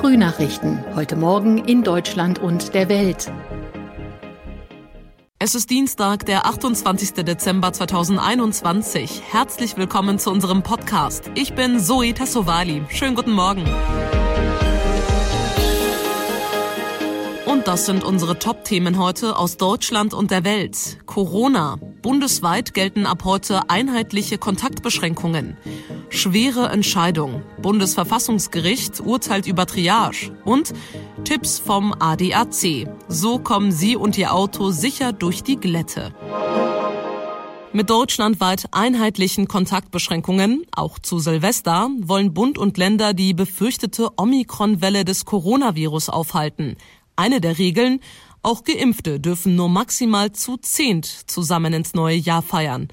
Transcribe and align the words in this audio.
Frühnachrichten. 0.00 0.82
Heute 0.94 1.14
Morgen 1.14 1.58
in 1.58 1.82
Deutschland 1.82 2.38
und 2.38 2.72
der 2.72 2.88
Welt. 2.88 3.30
Es 5.38 5.54
ist 5.54 5.68
Dienstag, 5.68 6.24
der 6.24 6.46
28. 6.46 7.12
Dezember 7.22 7.70
2021. 7.70 9.20
Herzlich 9.30 9.76
willkommen 9.76 10.18
zu 10.18 10.30
unserem 10.30 10.62
Podcast. 10.62 11.30
Ich 11.34 11.52
bin 11.52 11.80
Zoe 11.80 12.14
Tassovali. 12.14 12.82
Schönen 12.88 13.14
guten 13.14 13.32
Morgen. 13.32 13.64
Und 17.44 17.68
das 17.68 17.84
sind 17.84 18.02
unsere 18.02 18.38
Top-Themen 18.38 18.98
heute 18.98 19.36
aus 19.36 19.58
Deutschland 19.58 20.14
und 20.14 20.30
der 20.30 20.44
Welt. 20.44 20.96
Corona. 21.04 21.78
Bundesweit 22.00 22.72
gelten 22.72 23.04
ab 23.04 23.24
heute 23.26 23.68
einheitliche 23.68 24.38
Kontaktbeschränkungen. 24.38 25.58
Schwere 26.12 26.68
Entscheidung. 26.70 27.42
Bundesverfassungsgericht 27.62 29.00
urteilt 29.00 29.46
über 29.46 29.64
Triage. 29.64 30.32
Und 30.44 30.74
Tipps 31.24 31.60
vom 31.60 31.94
ADAC. 31.98 32.88
So 33.08 33.38
kommen 33.38 33.70
Sie 33.70 33.94
und 33.94 34.18
Ihr 34.18 34.34
Auto 34.34 34.70
sicher 34.70 35.12
durch 35.12 35.44
die 35.44 35.56
Glätte. 35.56 36.12
Mit 37.72 37.88
deutschlandweit 37.88 38.64
einheitlichen 38.72 39.46
Kontaktbeschränkungen, 39.46 40.64
auch 40.72 40.98
zu 40.98 41.20
Silvester, 41.20 41.88
wollen 42.00 42.34
Bund 42.34 42.58
und 42.58 42.76
Länder 42.76 43.14
die 43.14 43.32
befürchtete 43.32 44.08
Omikron-Welle 44.16 45.04
des 45.04 45.24
Coronavirus 45.24 46.08
aufhalten. 46.08 46.76
Eine 47.14 47.40
der 47.40 47.58
Regeln, 47.58 48.00
auch 48.42 48.64
Geimpfte 48.64 49.20
dürfen 49.20 49.54
nur 49.54 49.68
maximal 49.68 50.32
zu 50.32 50.56
zehnt 50.56 51.06
zusammen 51.30 51.72
ins 51.72 51.94
neue 51.94 52.16
Jahr 52.16 52.42
feiern. 52.42 52.88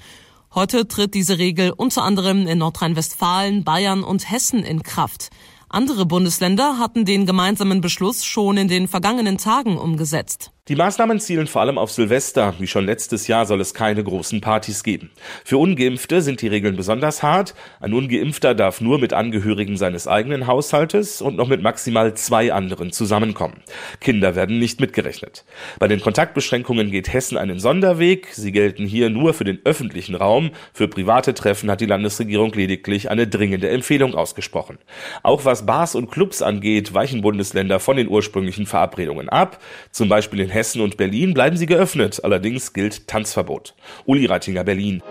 Heute 0.54 0.88
tritt 0.88 1.12
diese 1.12 1.38
Regel 1.38 1.70
unter 1.70 2.04
anderem 2.04 2.46
in 2.46 2.58
Nordrhein-Westfalen, 2.58 3.64
Bayern 3.64 4.02
und 4.02 4.30
Hessen 4.30 4.64
in 4.64 4.82
Kraft. 4.82 5.28
Andere 5.68 6.06
Bundesländer 6.06 6.78
hatten 6.78 7.04
den 7.04 7.26
gemeinsamen 7.26 7.82
Beschluss 7.82 8.24
schon 8.24 8.56
in 8.56 8.68
den 8.68 8.88
vergangenen 8.88 9.36
Tagen 9.36 9.76
umgesetzt. 9.76 10.52
Die 10.68 10.76
Maßnahmen 10.76 11.18
zielen 11.18 11.46
vor 11.46 11.62
allem 11.62 11.78
auf 11.78 11.90
Silvester. 11.90 12.52
Wie 12.58 12.66
schon 12.66 12.84
letztes 12.84 13.26
Jahr 13.26 13.46
soll 13.46 13.62
es 13.62 13.72
keine 13.72 14.04
großen 14.04 14.42
Partys 14.42 14.84
geben. 14.84 15.10
Für 15.42 15.56
Ungeimpfte 15.56 16.20
sind 16.20 16.42
die 16.42 16.48
Regeln 16.48 16.76
besonders 16.76 17.22
hart. 17.22 17.54
Ein 17.80 17.94
Ungeimpfter 17.94 18.54
darf 18.54 18.82
nur 18.82 18.98
mit 18.98 19.14
Angehörigen 19.14 19.78
seines 19.78 20.06
eigenen 20.06 20.46
Haushaltes 20.46 21.22
und 21.22 21.36
noch 21.36 21.48
mit 21.48 21.62
maximal 21.62 22.12
zwei 22.12 22.52
anderen 22.52 22.92
zusammenkommen. 22.92 23.62
Kinder 24.00 24.34
werden 24.34 24.58
nicht 24.58 24.78
mitgerechnet. 24.78 25.46
Bei 25.78 25.88
den 25.88 26.02
Kontaktbeschränkungen 26.02 26.90
geht 26.90 27.10
Hessen 27.14 27.38
einen 27.38 27.60
Sonderweg. 27.60 28.28
Sie 28.32 28.52
gelten 28.52 28.84
hier 28.84 29.08
nur 29.08 29.32
für 29.32 29.44
den 29.44 29.60
öffentlichen 29.64 30.16
Raum. 30.16 30.50
Für 30.74 30.86
private 30.86 31.32
Treffen 31.32 31.70
hat 31.70 31.80
die 31.80 31.86
Landesregierung 31.86 32.52
lediglich 32.52 33.10
eine 33.10 33.26
dringende 33.26 33.70
Empfehlung 33.70 34.14
ausgesprochen. 34.14 34.76
Auch 35.22 35.46
was 35.46 35.64
Bars 35.64 35.94
und 35.94 36.10
Clubs 36.10 36.42
angeht, 36.42 36.92
weichen 36.92 37.22
Bundesländer 37.22 37.80
von 37.80 37.96
den 37.96 38.08
ursprünglichen 38.08 38.66
Verabredungen 38.66 39.30
ab. 39.30 39.62
Zum 39.92 40.10
Beispiel 40.10 40.40
in 40.40 40.57
und 40.80 40.96
Berlin 40.96 41.34
bleiben 41.34 41.56
sie 41.56 41.66
geöffnet. 41.66 42.24
Allerdings 42.24 42.72
gilt 42.72 43.06
Tanzverbot. 43.06 43.74
Uli 44.06 44.26
Reitinger, 44.26 44.64
Berlin. 44.64 45.02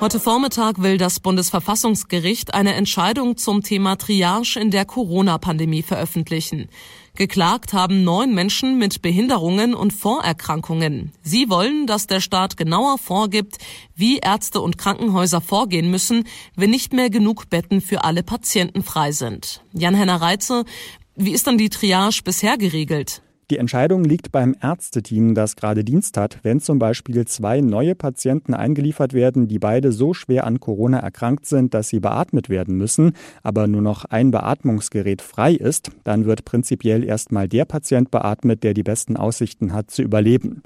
Heute 0.00 0.20
Vormittag 0.20 0.82
will 0.82 0.98
das 0.98 1.20
Bundesverfassungsgericht 1.20 2.52
eine 2.52 2.74
Entscheidung 2.74 3.36
zum 3.36 3.62
Thema 3.62 3.96
Triage 3.96 4.58
in 4.60 4.70
der 4.70 4.84
Corona-Pandemie 4.84 5.82
veröffentlichen. 5.82 6.68
Geklagt 7.14 7.72
haben 7.72 8.04
neun 8.04 8.34
Menschen 8.34 8.78
mit 8.78 9.00
Behinderungen 9.00 9.74
und 9.74 9.92
Vorerkrankungen. 9.92 11.12
Sie 11.22 11.48
wollen, 11.48 11.86
dass 11.86 12.08
der 12.08 12.20
Staat 12.20 12.56
genauer 12.56 12.98
vorgibt, 12.98 13.56
wie 13.94 14.18
Ärzte 14.18 14.60
und 14.60 14.76
Krankenhäuser 14.76 15.40
vorgehen 15.40 15.90
müssen, 15.90 16.24
wenn 16.56 16.70
nicht 16.70 16.92
mehr 16.92 17.08
genug 17.08 17.48
Betten 17.48 17.80
für 17.80 18.02
alle 18.04 18.22
Patienten 18.22 18.82
frei 18.82 19.12
sind. 19.12 19.62
Jan-Henner 19.72 20.20
Reitze, 20.20 20.64
wie 21.14 21.32
ist 21.32 21.46
dann 21.46 21.58
die 21.58 21.70
Triage 21.70 22.22
bisher 22.22 22.58
geregelt? 22.58 23.22
Die 23.52 23.58
Entscheidung 23.58 24.02
liegt 24.02 24.32
beim 24.32 24.56
Ärzteteam, 24.60 25.36
das 25.36 25.54
gerade 25.54 25.84
Dienst 25.84 26.16
hat, 26.16 26.40
wenn 26.42 26.58
zum 26.58 26.80
Beispiel 26.80 27.28
zwei 27.28 27.60
neue 27.60 27.94
Patienten 27.94 28.54
eingeliefert 28.54 29.12
werden, 29.12 29.46
die 29.46 29.60
beide 29.60 29.92
so 29.92 30.14
schwer 30.14 30.48
an 30.48 30.58
Corona 30.58 30.98
erkrankt 30.98 31.46
sind, 31.46 31.72
dass 31.72 31.88
sie 31.88 32.00
beatmet 32.00 32.48
werden 32.48 32.76
müssen, 32.76 33.12
aber 33.44 33.68
nur 33.68 33.82
noch 33.82 34.04
ein 34.04 34.32
Beatmungsgerät 34.32 35.22
frei 35.22 35.52
ist, 35.52 35.92
dann 36.02 36.24
wird 36.24 36.44
prinzipiell 36.44 37.04
erstmal 37.04 37.46
der 37.46 37.66
Patient 37.66 38.10
beatmet, 38.10 38.64
der 38.64 38.74
die 38.74 38.82
besten 38.82 39.16
Aussichten 39.16 39.72
hat 39.72 39.92
zu 39.92 40.02
überleben. 40.02 40.64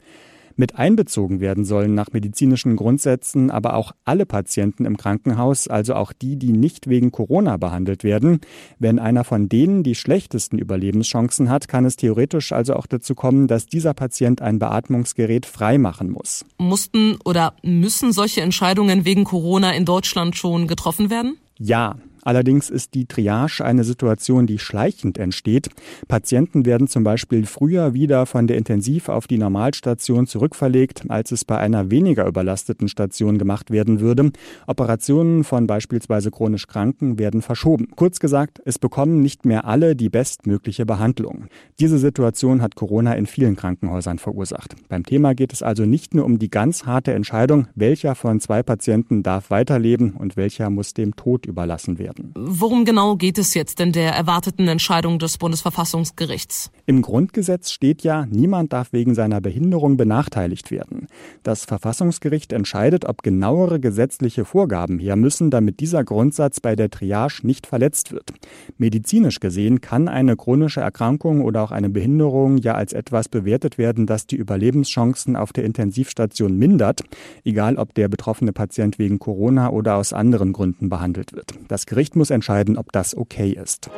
Mit 0.61 0.77
einbezogen 0.77 1.41
werden 1.41 1.65
sollen 1.65 1.95
nach 1.95 2.13
medizinischen 2.13 2.77
Grundsätzen 2.77 3.51
aber 3.51 3.73
auch 3.73 3.93
alle 4.05 4.27
Patienten 4.27 4.85
im 4.85 4.99
Krankenhaus, 4.99 5.69
also 5.69 5.95
auch 5.95 6.13
die, 6.13 6.37
die 6.37 6.53
nicht 6.53 6.87
wegen 6.87 7.13
Corona 7.13 7.57
behandelt 7.57 8.05
werden. 8.05 8.43
Wenn 8.79 8.99
einer 8.99 9.25
von 9.25 9.49
denen 9.49 9.85
die 9.85 9.95
schlechtesten 9.95 10.59
Überlebenschancen 10.59 11.49
hat, 11.49 11.67
kann 11.67 11.87
es 11.87 11.97
theoretisch 11.97 12.53
also 12.53 12.75
auch 12.75 12.87
dazu 12.87 13.15
kommen, 13.15 13.47
dass 13.47 13.69
dieser 13.69 13.95
Patient 13.95 14.43
ein 14.43 14.59
Beatmungsgerät 14.59 15.47
freimachen 15.47 16.11
muss. 16.11 16.45
Mussten 16.59 17.17
oder 17.25 17.55
müssen 17.63 18.13
solche 18.13 18.43
Entscheidungen 18.43 19.07
wegen 19.07 19.25
Corona 19.25 19.73
in 19.73 19.87
Deutschland 19.87 20.37
schon 20.37 20.67
getroffen 20.67 21.09
werden? 21.09 21.39
Ja, 21.57 21.97
Allerdings 22.23 22.69
ist 22.69 22.95
die 22.95 23.07
Triage 23.07 23.65
eine 23.65 23.85
Situation, 23.85 24.47
die 24.47 24.59
schleichend 24.59 25.19
entsteht. 25.19 25.69
Patienten 26.07 26.67
werden 26.67 26.87
zum 26.87 27.03
Beispiel 27.03 27.47
früher 27.47 27.95
wieder 27.95 28.27
von 28.27 28.47
der 28.47 28.59
Intensiv 28.59 29.09
auf 29.09 29.27
die 29.27 29.39
Normalstation 29.39 30.27
zurückverlegt, 30.27 31.05
als 31.09 31.33
es 31.33 31.45
bei 31.45 31.57
einer 31.57 31.91
weniger 31.91 32.27
überlasteten 32.27 32.89
Station 32.89 33.39
gemacht 33.39 33.71
werden 33.71 34.01
würde. 34.01 34.33
Operationen 34.67 35.45
von 35.45 35.67
beispielsweise 35.67 36.31
chronisch 36.31 36.67
Kranken 36.67 37.19
werden 37.19 37.41
verschoben. 37.41 37.89
Kurz 37.97 38.21
gesagt, 38.21 38.61
es 38.65 38.79
bekommen 38.79 39.23
nicht 39.23 39.47
mehr 39.47 39.65
alle 39.65 39.97
die 39.97 40.11
bestmögliche 40.11 40.85
Behandlung. 40.85 41.47
Diese 41.79 41.99
Situation 41.99 42.61
hat 42.61 42.75
Corona 42.75 43.15
in 43.15 43.27
vielen 43.27 43.57
Krankenhäusern 43.57 44.19
verursacht. 44.19 44.77
Beim 44.89 45.05
Thema 45.05 45.35
geht 45.35 45.53
es 45.53 45.63
also 45.63 45.87
nicht 45.87 46.15
nur 46.15 46.27
um 46.27 46.39
die 46.39 46.51
ganz 46.51 46.85
harte 46.85 47.15
Entscheidung, 47.15 47.69
welcher 47.75 48.15
von 48.15 48.41
zwei 48.41 48.63
Patienten 48.63 49.23
darf 49.23 49.51
weiterleben 49.51 50.13
und 50.13 50.37
welcher 50.37 50.69
muss 50.69 50.93
dem 50.93 51.17
Tod 51.17 51.47
überlassen 51.47 51.99
werden 51.99 52.20
werden. 52.21 52.33
Worum 52.37 52.85
genau 52.85 53.17
geht 53.17 53.39
es 53.39 53.55
jetzt 53.55 53.81
in 53.81 53.93
der 53.93 54.13
erwarteten 54.13 54.69
Entscheidung 54.69 55.19
des 55.19 55.39
Bundesverfassungsgerichts? 55.39 56.71
Im 56.87 57.03
Grundgesetz 57.03 57.71
steht 57.71 58.03
ja, 58.03 58.27
niemand 58.27 58.73
darf 58.73 58.93
wegen 58.93 59.15
seiner 59.15 59.41
Behinderung 59.41 59.97
benachteiligt 59.97 60.71
werden. 60.71 61.07
Das 61.43 61.65
Verfassungsgericht 61.65 62.53
entscheidet, 62.53 63.05
ob 63.05 63.23
genauere 63.23 63.81
gesetzliche 63.81 64.45
Vorgaben 64.45 64.99
her 64.99 65.17
müssen, 65.17 65.51
damit 65.51 65.81
dieser 65.81 66.05
Grundsatz 66.05 66.61
bei 66.61 66.77
der 66.77 66.91
Triage 66.91 67.41
nicht 67.47 67.67
verletzt 67.67 68.13
wird. 68.13 68.33
Medizinisch 68.79 69.41
gesehen 69.41 69.81
kann 69.81 70.09
eine 70.09 70.37
chronische 70.37 70.81
Erkrankung 70.81 71.43
oder 71.43 71.63
auch 71.63 71.71
eine 71.71 71.91
Behinderung 71.91 72.59
ja 72.59 72.75
als 72.75 72.93
etwas 72.93 73.29
bewertet 73.29 73.79
werden, 73.79 74.07
das 74.07 74.27
die 74.27 74.37
Überlebenschancen 74.37 75.37
auf 75.37 75.53
der 75.53 75.65
Intensivstation 75.65 76.57
mindert, 76.57 77.03
egal 77.45 77.77
ob 77.77 77.95
der 77.95 78.09
betroffene 78.09 78.53
Patient 78.53 78.99
wegen 78.99 79.19
Corona 79.19 79.71
oder 79.71 79.97
aus 79.97 80.13
anderen 80.13 80.53
Gründen 80.53 80.89
behandelt 80.89 81.33
wird. 81.33 81.53
Das 81.69 81.87
Gericht 81.87 82.00
Gericht 82.01 82.17
muss 82.17 82.31
entscheiden, 82.31 82.79
ob 82.79 82.93
das 82.93 83.15
okay 83.15 83.51
ist. 83.51 83.91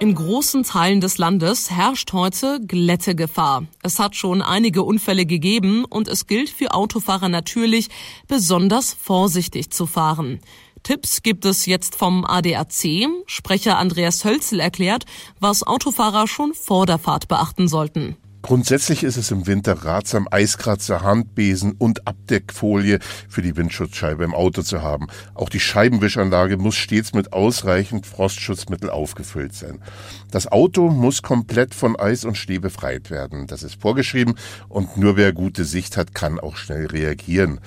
In 0.00 0.14
großen 0.14 0.64
Teilen 0.64 1.00
des 1.00 1.16
Landes 1.16 1.70
herrscht 1.70 2.12
heute 2.12 2.60
Glättegefahr. 2.60 3.64
Es 3.82 3.98
hat 3.98 4.16
schon 4.16 4.42
einige 4.42 4.82
Unfälle 4.82 5.24
gegeben 5.24 5.86
und 5.86 6.08
es 6.08 6.26
gilt 6.26 6.50
für 6.50 6.74
Autofahrer 6.74 7.30
natürlich, 7.30 7.88
besonders 8.26 8.92
vorsichtig 8.92 9.70
zu 9.70 9.86
fahren. 9.86 10.40
Tipps 10.82 11.22
gibt 11.22 11.46
es 11.46 11.64
jetzt 11.64 11.94
vom 11.94 12.26
ADAC. 12.26 13.08
Sprecher 13.24 13.78
Andreas 13.78 14.26
Hölzel 14.26 14.60
erklärt, 14.60 15.06
was 15.40 15.66
Autofahrer 15.66 16.28
schon 16.28 16.52
vor 16.52 16.84
der 16.84 16.98
Fahrt 16.98 17.28
beachten 17.28 17.66
sollten. 17.66 18.18
Grundsätzlich 18.48 19.04
ist 19.04 19.18
es 19.18 19.30
im 19.30 19.46
Winter 19.46 19.84
ratsam, 19.84 20.26
Eiskratzer, 20.30 21.02
Handbesen 21.02 21.72
und 21.72 22.08
Abdeckfolie 22.08 22.98
für 23.28 23.42
die 23.42 23.58
Windschutzscheibe 23.58 24.24
im 24.24 24.32
Auto 24.32 24.62
zu 24.62 24.80
haben. 24.80 25.08
Auch 25.34 25.50
die 25.50 25.60
Scheibenwischanlage 25.60 26.56
muss 26.56 26.74
stets 26.74 27.12
mit 27.12 27.34
ausreichend 27.34 28.06
Frostschutzmittel 28.06 28.88
aufgefüllt 28.88 29.54
sein. 29.54 29.82
Das 30.30 30.50
Auto 30.50 30.88
muss 30.88 31.20
komplett 31.20 31.74
von 31.74 31.94
Eis 31.96 32.24
und 32.24 32.38
Schnee 32.38 32.58
befreit 32.58 33.10
werden. 33.10 33.48
Das 33.48 33.62
ist 33.62 33.82
vorgeschrieben 33.82 34.34
und 34.70 34.96
nur 34.96 35.18
wer 35.18 35.34
gute 35.34 35.66
Sicht 35.66 35.98
hat, 35.98 36.14
kann 36.14 36.40
auch 36.40 36.56
schnell 36.56 36.86
reagieren. 36.86 37.60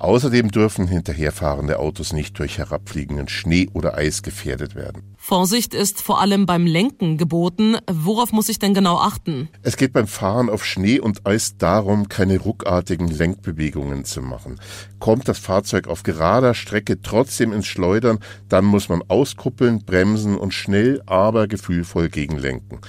Außerdem 0.00 0.50
dürfen 0.52 0.86
hinterherfahrende 0.86 1.80
Autos 1.80 2.12
nicht 2.12 2.38
durch 2.38 2.58
herabfliegenden 2.58 3.28
Schnee 3.28 3.68
oder 3.72 3.96
Eis 3.96 4.22
gefährdet 4.22 4.76
werden. 4.76 5.02
Vorsicht 5.16 5.74
ist 5.74 6.00
vor 6.00 6.20
allem 6.20 6.46
beim 6.46 6.66
Lenken 6.66 7.18
geboten. 7.18 7.76
Worauf 7.90 8.32
muss 8.32 8.48
ich 8.48 8.60
denn 8.60 8.74
genau 8.74 8.98
achten? 8.98 9.48
Es 9.62 9.76
geht 9.76 9.92
beim 9.92 10.06
Fahren 10.06 10.50
auf 10.50 10.64
Schnee 10.64 11.00
und 11.00 11.26
Eis 11.26 11.56
darum, 11.58 12.08
keine 12.08 12.38
ruckartigen 12.38 13.08
Lenkbewegungen 13.08 14.04
zu 14.04 14.22
machen. 14.22 14.60
Kommt 15.00 15.26
das 15.26 15.38
Fahrzeug 15.38 15.88
auf 15.88 16.04
gerader 16.04 16.54
Strecke 16.54 17.02
trotzdem 17.02 17.52
ins 17.52 17.66
Schleudern, 17.66 18.20
dann 18.48 18.64
muss 18.64 18.88
man 18.88 19.02
auskuppeln, 19.08 19.84
bremsen 19.84 20.38
und 20.38 20.54
schnell, 20.54 21.02
aber 21.06 21.48
gefühlvoll 21.48 22.08
gegenlenken. 22.08 22.80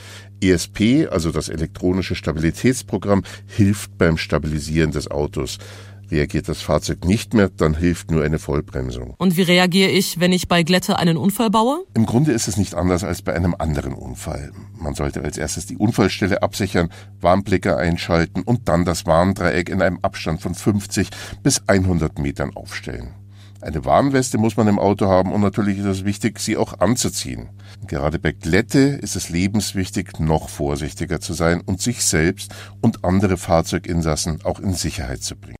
ESP, 0.42 1.08
also 1.10 1.32
das 1.32 1.50
elektronische 1.50 2.16
Stabilitätsprogramm, 2.16 3.24
hilft 3.48 3.98
beim 3.98 4.18
Stabilisieren 4.18 4.92
des 4.92 5.10
Autos. 5.12 5.58
Reagiert 6.12 6.50
das 6.50 6.62
Fahrzeug 6.62 7.06
nicht 7.06 7.34
mehr, 7.34 7.50
dann 7.50 7.76
hilft 7.76 8.10
nur 8.10 8.24
eine 8.24 8.40
Vollbremsung. 8.40 9.14
Und 9.18 9.38
wie 9.38 9.44
reagiere 9.44 9.90
ich, 9.90 10.20
wenn 10.20 10.32
ich 10.32 10.48
bei 10.48 10.64
Glätte 10.64 10.98
einen 10.98 11.18
Unfall 11.18 11.50
baue? 11.52 11.84
Im 11.94 12.06
Grunde 12.06 12.32
ist 12.32 12.48
es 12.48 12.58
nicht 12.58 12.74
anders 12.74 13.04
als 13.04 13.22
bei 13.22 13.34
einem 13.34 13.56
anderen 13.58 13.94
Unfall. 13.94 14.52
Man 14.80 14.96
sollte 14.96 15.22
als 15.22 15.38
erstes 15.38 15.68
die 15.68 15.78
Unfallstelle 15.78 16.42
absichern, 16.42 16.90
Warnblicker 17.22 17.78
einschalten 17.78 18.42
und 18.42 18.68
dann 18.70 18.86
das 18.86 19.06
Warndreieck 19.06 19.70
in 19.70 19.82
einem 19.82 20.00
Abstand 20.02 20.42
von 20.42 20.56
50 20.56 21.10
bis 21.44 21.62
100 21.68 22.18
Metern 22.18 22.56
aufstellen. 22.56 23.14
Eine 23.62 23.84
Warnweste 23.84 24.38
muss 24.38 24.56
man 24.56 24.70
im 24.70 24.80
Auto 24.80 25.08
haben 25.08 25.34
und 25.34 25.42
natürlich 25.42 25.80
ist 25.80 25.86
es 25.86 26.06
wichtig, 26.06 26.40
sie 26.40 26.56
auch 26.56 26.80
anzuziehen. 26.80 27.50
Gerade 27.88 28.18
bei 28.18 28.32
Glätte 28.32 28.80
ist 28.80 29.18
es 29.18 29.30
lebenswichtig, 29.30 30.18
noch 30.20 30.48
vorsichtiger 30.48 31.20
zu 31.20 31.34
sein 31.34 31.62
und 31.66 31.82
sich 31.82 32.06
selbst 32.06 32.56
und 32.80 33.04
andere 33.04 33.36
Fahrzeuginsassen 33.36 34.46
auch 34.46 34.62
in 34.62 34.74
Sicherheit 34.74 35.24
zu 35.24 35.36
bringen. 35.36 35.59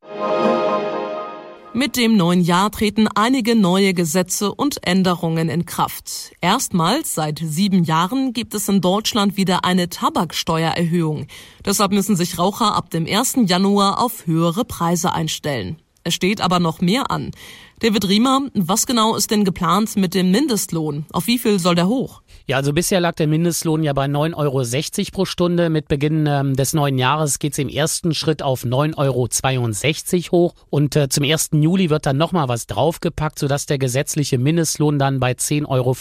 Mit 1.72 1.96
dem 1.96 2.16
neuen 2.16 2.40
Jahr 2.40 2.72
treten 2.72 3.06
einige 3.14 3.54
neue 3.54 3.94
Gesetze 3.94 4.52
und 4.52 4.84
Änderungen 4.84 5.48
in 5.48 5.66
Kraft. 5.66 6.32
Erstmals 6.40 7.14
seit 7.14 7.38
sieben 7.38 7.84
Jahren 7.84 8.32
gibt 8.32 8.54
es 8.54 8.68
in 8.68 8.80
Deutschland 8.80 9.36
wieder 9.36 9.64
eine 9.64 9.88
Tabaksteuererhöhung. 9.88 11.28
Deshalb 11.64 11.92
müssen 11.92 12.16
sich 12.16 12.40
Raucher 12.40 12.74
ab 12.74 12.90
dem 12.90 13.06
1. 13.06 13.42
Januar 13.46 14.02
auf 14.02 14.26
höhere 14.26 14.64
Preise 14.64 15.12
einstellen. 15.12 15.76
Es 16.02 16.14
steht 16.14 16.40
aber 16.40 16.58
noch 16.58 16.80
mehr 16.80 17.12
an. 17.12 17.30
David 17.78 18.08
Riemer, 18.08 18.42
was 18.54 18.86
genau 18.86 19.14
ist 19.14 19.30
denn 19.30 19.44
geplant 19.44 19.94
mit 19.94 20.14
dem 20.14 20.32
Mindestlohn? 20.32 21.06
Auf 21.12 21.28
wie 21.28 21.38
viel 21.38 21.60
soll 21.60 21.76
der 21.76 21.86
hoch? 21.86 22.20
Ja, 22.50 22.56
also 22.56 22.72
bisher 22.72 22.98
lag 22.98 23.14
der 23.14 23.28
Mindestlohn 23.28 23.84
ja 23.84 23.92
bei 23.92 24.06
9,60 24.06 24.34
Euro 24.34 25.10
pro 25.12 25.24
Stunde. 25.24 25.70
Mit 25.70 25.86
Beginn 25.86 26.26
ähm, 26.26 26.56
des 26.56 26.72
neuen 26.72 26.98
Jahres 26.98 27.38
geht 27.38 27.52
es 27.52 27.60
im 27.60 27.68
ersten 27.68 28.12
Schritt 28.12 28.42
auf 28.42 28.64
9,62 28.64 30.32
Euro 30.32 30.32
hoch 30.32 30.54
und 30.68 30.96
äh, 30.96 31.08
zum 31.08 31.22
1. 31.22 31.50
Juli 31.52 31.90
wird 31.90 32.06
dann 32.06 32.16
nochmal 32.16 32.48
was 32.48 32.66
draufgepackt, 32.66 33.38
sodass 33.38 33.66
der 33.66 33.78
gesetzliche 33.78 34.36
Mindestlohn 34.36 34.98
dann 34.98 35.20
bei 35.20 35.30
10,45 35.30 35.68
Euro 35.68 35.94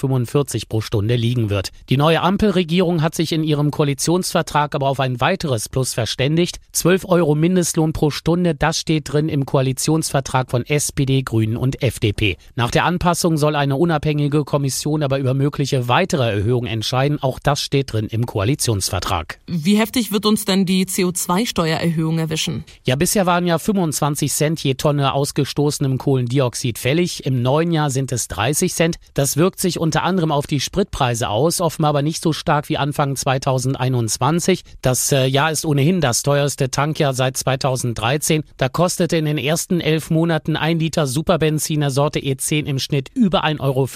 pro 0.68 0.82
Stunde 0.82 1.18
liegen 1.18 1.52
wird. 1.52 1.70
Die 1.90 1.98
neue 1.98 2.22
Ampelregierung 2.22 3.04
hat 3.04 3.14
sich 3.14 3.32
in 3.32 3.44
ihrem 3.44 3.70
Koalitionsvertrag 3.70 4.74
aber 4.74 4.88
auf 4.88 5.00
ein 5.00 5.22
weiteres 5.22 5.70
Plus 5.70 5.94
verständigt. 5.94 6.60
12 6.72 7.06
Euro 7.06 7.36
Mindestlohn 7.36 7.94
pro 7.94 8.10
Stunde, 8.10 8.56
das 8.56 8.80
steht 8.80 9.14
drin 9.14 9.30
im 9.30 9.46
Koalitionsvertrag 9.46 10.50
von 10.50 10.66
SPD, 10.66 11.22
Grünen 11.22 11.58
und 11.58 11.84
FDP. 11.84 12.38
Nach 12.56 12.72
der 12.72 12.86
Anpassung 12.86 13.38
soll 13.38 13.56
eine 13.56 13.76
unabhängige 13.76 14.46
Kommission 14.46 15.04
aber 15.04 15.20
über 15.20 15.36
mögliche 15.36 15.88
weitere 15.88 16.39
Steuererhöhung 16.40 16.66
entscheiden. 16.66 17.22
Auch 17.22 17.40
das 17.40 17.62
steht 17.62 17.94
drin 17.94 18.08
im 18.08 18.26
Koalitionsvertrag. 18.26 19.40
Wie 19.48 19.78
heftig 19.78 20.12
wird 20.12 20.26
uns 20.26 20.46
denn 20.46 20.66
die 20.66 20.86
CO2-Steuererhöhung 20.86 22.20
erwischen? 22.20 22.64
Ja, 22.86 22.96
bisher 22.96 23.26
waren 23.26 23.46
ja 23.46 23.60
25 23.60 24.32
Cent 24.32 24.64
je 24.64 24.76
Tonne 24.76 25.14
ausgestoßenem 25.14 25.98
Kohlendioxid 25.98 26.78
fällig. 26.78 27.26
Im 27.26 27.42
neuen 27.42 27.72
Jahr 27.72 27.90
sind 27.90 28.12
es 28.12 28.28
30 28.28 28.74
Cent. 28.74 28.98
Das 29.14 29.38
wirkt 29.38 29.60
sich 29.60 29.80
unter 29.80 30.04
anderem 30.04 30.32
auf 30.32 30.48
die 30.48 30.60
Spritpreise 30.60 31.30
aus, 31.30 31.62
offenbar 31.62 31.90
aber 31.90 32.02
nicht 32.02 32.22
so 32.24 32.34
stark 32.34 32.70
wie 32.70 32.78
Anfang 32.78 33.16
2021. 33.16 34.64
Das 34.82 35.12
äh, 35.12 35.26
Jahr 35.26 35.52
ist 35.52 35.66
ohnehin 35.66 36.02
das 36.02 36.24
teuerste 36.24 36.70
Tankjahr 36.70 37.14
seit 37.14 37.38
2013. 37.38 38.44
Da 38.58 38.70
kostete 38.70 39.18
in 39.18 39.26
den 39.26 39.38
ersten 39.38 39.82
elf 39.82 40.10
Monaten 40.10 40.56
ein 40.56 40.80
Liter 40.80 41.08
Superbenziner 41.08 41.92
Sorte 41.92 42.20
E10 42.20 42.66
im 42.66 42.80
Schnitt 42.80 43.10
über 43.14 43.44
1,50 43.44 43.60
Euro. 43.60 43.90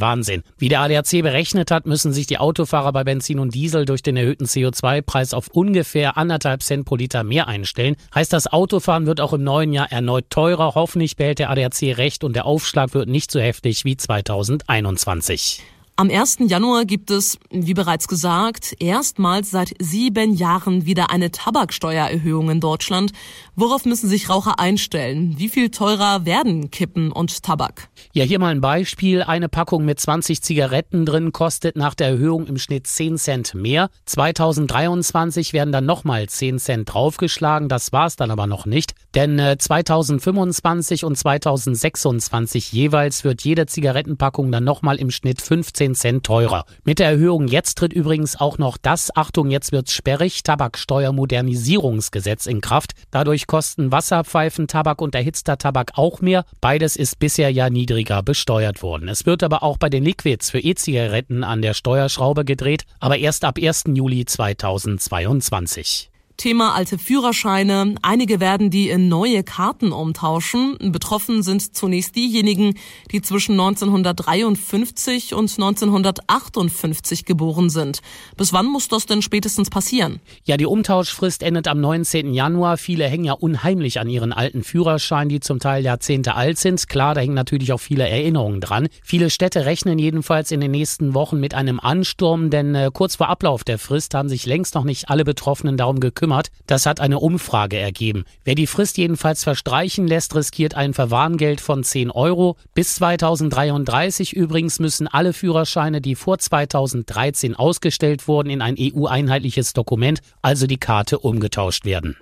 Wahnsinn. 0.00 0.42
Wie 0.58 0.68
der 0.68 0.80
ADAC 0.80 1.22
berechnet 1.22 1.69
hat, 1.70 1.80
Monat 1.80 1.86
müssen 1.86 2.12
sich 2.12 2.26
die 2.26 2.38
Autofahrer 2.38 2.92
bei 2.92 3.04
Benzin 3.04 3.38
und 3.38 3.54
Diesel 3.54 3.86
durch 3.86 4.02
den 4.02 4.16
erhöhten 4.16 4.44
CO2-Preis 4.44 5.32
auf 5.32 5.48
ungefähr 5.48 6.16
anderthalb 6.16 6.62
Cent 6.62 6.84
pro 6.84 6.96
Liter 6.96 7.24
mehr 7.24 7.48
einstellen. 7.48 7.96
Heißt, 8.14 8.32
das 8.32 8.46
Autofahren 8.46 9.06
wird 9.06 9.20
auch 9.20 9.32
im 9.32 9.42
neuen 9.42 9.72
Jahr 9.72 9.90
erneut 9.90 10.28
teurer. 10.30 10.74
Hoffentlich 10.74 11.16
behält 11.16 11.38
der 11.38 11.50
ADAC 11.50 11.96
recht 11.96 12.22
und 12.24 12.34
der 12.34 12.44
Aufschlag 12.44 12.92
wird 12.94 13.08
nicht 13.08 13.30
so 13.30 13.40
heftig 13.40 13.84
wie 13.84 13.96
2021. 13.96 15.62
Am 16.00 16.08
1. 16.08 16.38
Januar 16.46 16.86
gibt 16.86 17.10
es, 17.10 17.38
wie 17.50 17.74
bereits 17.74 18.08
gesagt, 18.08 18.74
erstmals 18.78 19.50
seit 19.50 19.74
sieben 19.78 20.32
Jahren 20.32 20.86
wieder 20.86 21.10
eine 21.10 21.30
Tabaksteuererhöhung 21.30 22.48
in 22.48 22.60
Deutschland. 22.60 23.12
Worauf 23.54 23.84
müssen 23.84 24.08
sich 24.08 24.30
Raucher 24.30 24.58
einstellen? 24.58 25.34
Wie 25.36 25.50
viel 25.50 25.68
teurer 25.68 26.24
werden 26.24 26.70
Kippen 26.70 27.12
und 27.12 27.42
Tabak? 27.42 27.90
Ja, 28.14 28.24
hier 28.24 28.38
mal 28.38 28.48
ein 28.48 28.62
Beispiel. 28.62 29.22
Eine 29.22 29.50
Packung 29.50 29.84
mit 29.84 30.00
20 30.00 30.40
Zigaretten 30.40 31.04
drin 31.04 31.32
kostet 31.32 31.76
nach 31.76 31.94
der 31.94 32.06
Erhöhung 32.06 32.46
im 32.46 32.56
Schnitt 32.56 32.86
10 32.86 33.18
Cent 33.18 33.54
mehr. 33.54 33.90
2023 34.06 35.52
werden 35.52 35.70
dann 35.70 35.84
nochmal 35.84 36.30
10 36.30 36.60
Cent 36.60 36.94
draufgeschlagen. 36.94 37.68
Das 37.68 37.92
war's 37.92 38.16
dann 38.16 38.30
aber 38.30 38.46
noch 38.46 38.64
nicht. 38.64 38.94
Denn 39.14 39.38
2025 39.58 41.02
äh, 41.02 41.06
und 41.06 41.18
2026 41.18 42.72
jeweils 42.72 43.22
wird 43.22 43.42
jede 43.42 43.66
Zigarettenpackung 43.66 44.50
dann 44.50 44.64
nochmal 44.64 44.96
im 44.96 45.10
Schnitt 45.10 45.42
15 45.42 45.89
10 45.94 46.10
Cent 46.10 46.26
teurer. 46.26 46.64
Mit 46.84 46.98
der 46.98 47.08
Erhöhung 47.08 47.46
jetzt 47.46 47.78
tritt 47.78 47.92
übrigens 47.92 48.40
auch 48.40 48.58
noch 48.58 48.76
das, 48.76 49.16
Achtung, 49.16 49.48
jetzt 49.50 49.70
wird's 49.70 49.92
sperrig, 49.92 50.42
Tabaksteuermodernisierungsgesetz 50.42 52.46
in 52.46 52.60
Kraft. 52.60 52.94
Dadurch 53.12 53.46
kosten 53.46 53.92
Wasserpfeifen, 53.92 54.66
Tabak 54.66 55.00
und 55.00 55.14
erhitzter 55.14 55.56
Tabak 55.56 55.92
auch 55.94 56.20
mehr. 56.20 56.44
Beides 56.60 56.96
ist 56.96 57.20
bisher 57.20 57.52
ja 57.52 57.70
niedriger 57.70 58.24
besteuert 58.24 58.82
worden. 58.82 59.08
Es 59.08 59.24
wird 59.24 59.44
aber 59.44 59.62
auch 59.62 59.78
bei 59.78 59.88
den 59.88 60.04
Liquids 60.04 60.50
für 60.50 60.58
E-Zigaretten 60.58 61.44
an 61.44 61.62
der 61.62 61.74
Steuerschraube 61.74 62.44
gedreht, 62.44 62.86
aber 62.98 63.18
erst 63.18 63.44
ab 63.44 63.56
1. 63.60 63.84
Juli 63.94 64.24
2022. 64.24 66.09
Thema 66.40 66.74
alte 66.74 66.96
Führerscheine. 66.96 67.96
Einige 68.00 68.40
werden 68.40 68.70
die 68.70 68.88
in 68.88 69.08
neue 69.10 69.42
Karten 69.42 69.92
umtauschen. 69.92 70.78
Betroffen 70.90 71.42
sind 71.42 71.76
zunächst 71.76 72.16
diejenigen, 72.16 72.76
die 73.12 73.20
zwischen 73.20 73.60
1953 73.60 75.34
und 75.34 75.50
1958 75.50 77.26
geboren 77.26 77.68
sind. 77.68 78.00
Bis 78.38 78.54
wann 78.54 78.64
muss 78.64 78.88
das 78.88 79.04
denn 79.04 79.20
spätestens 79.20 79.68
passieren? 79.68 80.20
Ja, 80.44 80.56
die 80.56 80.64
Umtauschfrist 80.64 81.42
endet 81.42 81.68
am 81.68 81.78
19. 81.82 82.32
Januar. 82.32 82.78
Viele 82.78 83.04
hängen 83.04 83.24
ja 83.24 83.34
unheimlich 83.34 84.00
an 84.00 84.08
ihren 84.08 84.32
alten 84.32 84.62
Führerscheinen, 84.62 85.28
die 85.28 85.40
zum 85.40 85.58
Teil 85.58 85.84
Jahrzehnte 85.84 86.36
alt 86.36 86.58
sind. 86.58 86.88
Klar, 86.88 87.14
da 87.14 87.20
hängen 87.20 87.34
natürlich 87.34 87.74
auch 87.74 87.80
viele 87.80 88.08
Erinnerungen 88.08 88.62
dran. 88.62 88.88
Viele 89.02 89.28
Städte 89.28 89.66
rechnen 89.66 89.98
jedenfalls 89.98 90.52
in 90.52 90.62
den 90.62 90.70
nächsten 90.70 91.12
Wochen 91.12 91.38
mit 91.38 91.52
einem 91.52 91.80
Ansturm, 91.80 92.48
denn 92.48 92.74
äh, 92.74 92.90
kurz 92.90 93.16
vor 93.16 93.28
Ablauf 93.28 93.62
der 93.62 93.78
Frist 93.78 94.14
haben 94.14 94.30
sich 94.30 94.46
längst 94.46 94.74
noch 94.74 94.84
nicht 94.84 95.10
alle 95.10 95.24
Betroffenen 95.24 95.76
darum 95.76 96.00
gekümmert 96.00 96.29
gekümmert. 96.30 96.50
Das 96.66 96.86
hat 96.86 97.00
eine 97.00 97.18
Umfrage 97.18 97.78
ergeben. 97.78 98.24
Wer 98.44 98.54
die 98.54 98.66
Frist 98.66 98.96
jedenfalls 98.96 99.42
verstreichen 99.42 100.06
lässt, 100.06 100.34
riskiert 100.34 100.74
ein 100.74 100.94
Verwarngeld 100.94 101.60
von 101.60 101.82
10 101.82 102.10
Euro. 102.10 102.56
Bis 102.74 102.94
2033 102.96 104.32
übrigens 104.32 104.78
müssen 104.78 105.08
alle 105.08 105.32
Führerscheine, 105.32 106.00
die 106.00 106.14
vor 106.14 106.38
2013 106.38 107.56
ausgestellt 107.56 108.28
wurden, 108.28 108.50
in 108.50 108.62
ein 108.62 108.76
EU-einheitliches 108.78 109.72
Dokument, 109.72 110.20
also 110.42 110.66
die 110.66 110.78
Karte, 110.78 111.18
umgetauscht 111.18 111.84
werden. 111.84 112.16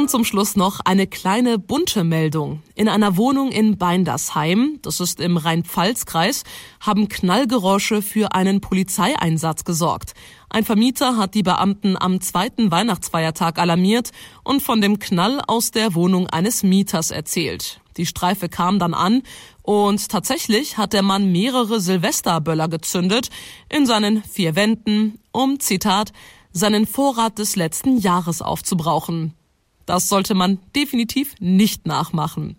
Und 0.00 0.08
zum 0.08 0.24
Schluss 0.24 0.56
noch 0.56 0.80
eine 0.82 1.06
kleine 1.06 1.58
bunte 1.58 2.04
Meldung. 2.04 2.62
In 2.74 2.88
einer 2.88 3.18
Wohnung 3.18 3.52
in 3.52 3.76
Beindersheim, 3.76 4.78
das 4.80 4.98
ist 4.98 5.20
im 5.20 5.36
Rhein-Pfalz-Kreis, 5.36 6.44
haben 6.80 7.10
Knallgeräusche 7.10 8.00
für 8.00 8.32
einen 8.32 8.62
Polizeieinsatz 8.62 9.64
gesorgt. 9.64 10.14
Ein 10.48 10.64
Vermieter 10.64 11.18
hat 11.18 11.34
die 11.34 11.42
Beamten 11.42 11.98
am 12.00 12.22
zweiten 12.22 12.70
Weihnachtsfeiertag 12.70 13.58
alarmiert 13.58 14.12
und 14.42 14.62
von 14.62 14.80
dem 14.80 15.00
Knall 15.00 15.42
aus 15.46 15.70
der 15.70 15.94
Wohnung 15.94 16.28
eines 16.28 16.62
Mieters 16.62 17.10
erzählt. 17.10 17.82
Die 17.98 18.06
Streife 18.06 18.48
kam 18.48 18.78
dann 18.78 18.94
an 18.94 19.20
und 19.60 20.08
tatsächlich 20.08 20.78
hat 20.78 20.94
der 20.94 21.02
Mann 21.02 21.30
mehrere 21.30 21.78
Silvesterböller 21.78 22.68
gezündet 22.68 23.28
in 23.68 23.84
seinen 23.84 24.24
vier 24.24 24.56
Wänden, 24.56 25.18
um, 25.30 25.60
Zitat, 25.60 26.14
seinen 26.52 26.86
Vorrat 26.86 27.38
des 27.38 27.54
letzten 27.54 27.98
Jahres 27.98 28.40
aufzubrauchen. 28.40 29.34
Das 29.90 30.08
sollte 30.08 30.36
man 30.36 30.60
definitiv 30.76 31.34
nicht 31.40 31.84
nachmachen. 31.84 32.54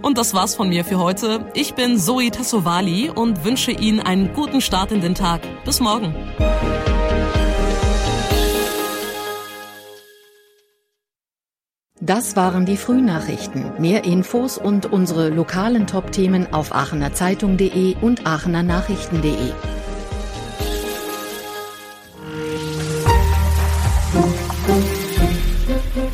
Und 0.00 0.16
das 0.16 0.32
war's 0.32 0.54
von 0.54 0.70
mir 0.70 0.82
für 0.82 0.98
heute. 0.98 1.44
Ich 1.52 1.74
bin 1.74 1.98
Zoe 1.98 2.30
Tassovali 2.30 3.10
und 3.10 3.44
wünsche 3.44 3.70
Ihnen 3.70 4.00
einen 4.00 4.32
guten 4.32 4.62
Start 4.62 4.90
in 4.90 5.02
den 5.02 5.14
Tag. 5.14 5.42
Bis 5.66 5.78
morgen. 5.80 6.14
Das 12.00 12.34
waren 12.34 12.64
die 12.64 12.78
Frühnachrichten. 12.78 13.78
Mehr 13.78 14.04
Infos 14.04 14.56
und 14.56 14.86
unsere 14.86 15.28
lokalen 15.28 15.86
Top-Themen 15.86 16.50
auf 16.54 16.74
aachenerzeitung.de 16.74 17.96
und 18.00 18.26
aachenernachrichten.de. 18.26 19.52